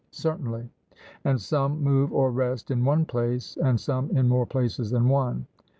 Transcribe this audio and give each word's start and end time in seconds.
Certainly. 0.09 0.67
'And 1.23 1.39
some 1.39 1.83
move 1.83 2.11
or 2.11 2.31
rest 2.31 2.71
in 2.71 2.83
one 2.85 3.05
place 3.05 3.55
and 3.61 3.79
some 3.79 4.09
in 4.17 4.27
more 4.27 4.47
places 4.47 4.89
than 4.89 5.09
one?' 5.09 5.45